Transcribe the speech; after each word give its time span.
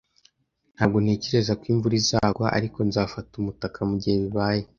Ntabwo 0.75 0.97
ntekereza 1.03 1.51
ko 1.59 1.63
imvura 1.71 1.95
izagwa, 2.01 2.45
ariko 2.57 2.77
nzafata 2.87 3.31
umutaka 3.37 3.77
mugihe 3.89 4.15
bibaye. 4.23 4.63